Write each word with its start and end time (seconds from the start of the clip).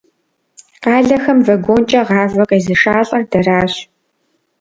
Къалэхэм 0.83 1.39
вагонкӏэ 1.47 2.01
гъавэ 2.07 2.43
къезышалӏэр 2.49 3.23
дэращ. 3.31 3.73